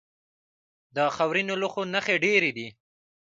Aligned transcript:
د 0.95 0.97
خاورینو 1.15 1.53
لوښو 1.61 1.81
نښې 1.93 2.15
ډیرې 2.23 2.51
دي 2.57 2.67